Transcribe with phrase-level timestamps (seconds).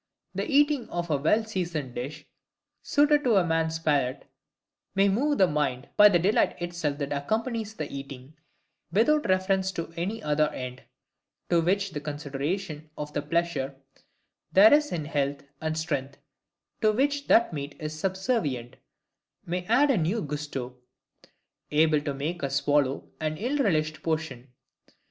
[0.33, 2.25] The eating of a well seasoned dish,
[2.81, 4.25] suited to a man's palate,
[4.95, 8.33] may move the mind by the delight itself that accompanies the eating,
[8.91, 10.81] without reference to any other end;
[11.51, 13.75] to which the consideration of the pleasure
[14.51, 16.17] there is in health and strength
[16.81, 18.77] (to which that meat is subservient)
[19.45, 20.77] may add a new GUSTO,
[21.69, 24.51] able to make us swallow an ill relished potion.